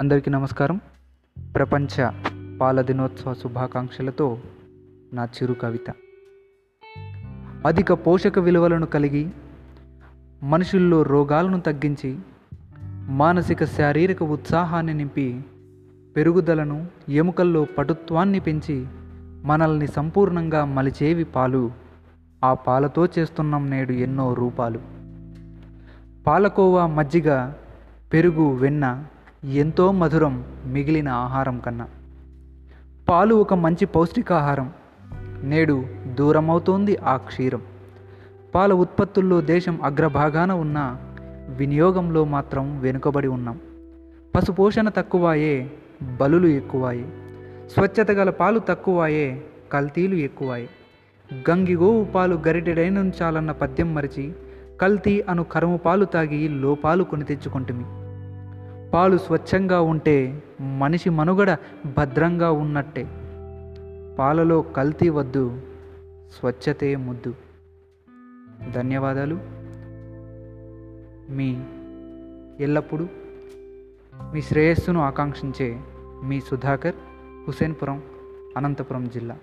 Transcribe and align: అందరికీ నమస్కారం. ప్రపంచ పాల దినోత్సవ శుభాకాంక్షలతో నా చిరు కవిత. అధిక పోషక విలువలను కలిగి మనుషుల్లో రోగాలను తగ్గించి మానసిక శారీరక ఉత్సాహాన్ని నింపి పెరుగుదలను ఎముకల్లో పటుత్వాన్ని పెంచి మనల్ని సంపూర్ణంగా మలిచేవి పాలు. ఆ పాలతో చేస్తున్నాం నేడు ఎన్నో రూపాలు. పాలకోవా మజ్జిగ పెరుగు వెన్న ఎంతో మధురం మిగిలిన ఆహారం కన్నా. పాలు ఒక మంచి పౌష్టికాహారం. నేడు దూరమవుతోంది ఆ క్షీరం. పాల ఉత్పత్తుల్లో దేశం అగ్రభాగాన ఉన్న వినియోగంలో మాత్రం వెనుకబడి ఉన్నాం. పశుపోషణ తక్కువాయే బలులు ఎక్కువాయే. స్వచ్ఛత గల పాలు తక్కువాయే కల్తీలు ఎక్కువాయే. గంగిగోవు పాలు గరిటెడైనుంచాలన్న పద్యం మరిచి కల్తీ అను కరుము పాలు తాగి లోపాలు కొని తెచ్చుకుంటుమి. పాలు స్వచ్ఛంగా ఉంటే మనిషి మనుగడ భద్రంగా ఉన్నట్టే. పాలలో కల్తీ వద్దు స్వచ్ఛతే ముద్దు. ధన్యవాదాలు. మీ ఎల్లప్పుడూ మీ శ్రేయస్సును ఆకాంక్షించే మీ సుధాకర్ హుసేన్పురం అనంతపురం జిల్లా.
అందరికీ 0.00 0.30
నమస్కారం. 0.30 0.80
ప్రపంచ 1.54 2.10
పాల 2.60 2.80
దినోత్సవ 2.80 3.34
శుభాకాంక్షలతో 3.34 4.38
నా 5.12 5.24
చిరు 5.24 5.54
కవిత. 5.54 5.94
అధిక 7.66 7.92
పోషక 7.92 8.38
విలువలను 8.38 8.86
కలిగి 8.86 9.30
మనుషుల్లో 10.42 11.02
రోగాలను 11.02 11.60
తగ్గించి 11.60 12.18
మానసిక 13.08 13.64
శారీరక 13.64 14.22
ఉత్సాహాన్ని 14.22 14.94
నింపి 14.94 15.44
పెరుగుదలను 16.16 16.86
ఎముకల్లో 17.08 17.64
పటుత్వాన్ని 17.64 18.40
పెంచి 18.40 18.86
మనల్ని 19.44 19.86
సంపూర్ణంగా 19.86 20.64
మలిచేవి 20.64 21.24
పాలు. 21.24 21.72
ఆ 22.44 22.54
పాలతో 22.54 23.08
చేస్తున్నాం 23.18 23.70
నేడు 23.70 23.92
ఎన్నో 23.92 24.34
రూపాలు. 24.34 24.80
పాలకోవా 26.26 26.86
మజ్జిగ 26.86 27.52
పెరుగు 28.12 28.54
వెన్న 28.54 29.04
ఎంతో 29.44 29.92
మధురం 29.92 30.44
మిగిలిన 30.66 31.08
ఆహారం 31.08 31.58
కన్నా. 31.58 31.88
పాలు 33.08 33.34
ఒక 33.34 33.54
మంచి 33.54 33.86
పౌష్టికాహారం. 33.86 34.72
నేడు 35.42 35.86
దూరమవుతోంది 36.18 36.96
ఆ 36.96 37.16
క్షీరం. 37.16 37.62
పాల 38.54 38.72
ఉత్పత్తుల్లో 38.72 39.40
దేశం 39.40 39.78
అగ్రభాగాన 39.82 40.52
ఉన్న 40.52 40.96
వినియోగంలో 41.48 42.24
మాత్రం 42.24 42.80
వెనుకబడి 42.80 43.28
ఉన్నాం. 43.28 43.60
పశుపోషణ 44.34 44.88
తక్కువాయే 44.88 45.70
బలులు 46.20 46.46
ఎక్కువాయే. 46.46 47.04
స్వచ్ఛత 47.72 48.10
గల 48.10 48.30
పాలు 48.30 48.58
తక్కువాయే 48.58 49.44
కల్తీలు 49.72 50.14
ఎక్కువాయే. 50.14 50.68
గంగిగోవు 51.50 52.04
పాలు 52.04 52.42
గరిటెడైనుంచాలన్న 52.48 53.52
పద్యం 53.52 53.94
మరిచి 53.94 54.32
కల్తీ 54.80 55.24
అను 55.28 55.44
కరుము 55.44 55.76
పాలు 55.76 56.04
తాగి 56.04 56.48
లోపాలు 56.48 57.04
కొని 57.04 57.24
తెచ్చుకుంటుమి. 57.24 57.97
పాలు 58.94 59.18
స్వచ్ఛంగా 59.18 59.80
ఉంటే 59.80 60.42
మనిషి 60.60 61.10
మనుగడ 61.10 61.56
భద్రంగా 61.98 62.50
ఉన్నట్టే. 62.50 63.06
పాలలో 64.18 64.62
కల్తీ 64.62 65.08
వద్దు 65.08 65.60
స్వచ్ఛతే 66.38 66.96
ముద్దు. 66.96 67.34
ధన్యవాదాలు. 68.74 69.38
మీ 71.30 71.62
ఎల్లప్పుడూ 72.64 73.06
మీ 74.32 74.42
శ్రేయస్సును 74.42 75.00
ఆకాంక్షించే 75.00 75.80
మీ 76.24 76.40
సుధాకర్ 76.40 76.94
హుసేన్పురం 77.48 78.02
అనంతపురం 78.56 79.08
జిల్లా. 79.08 79.36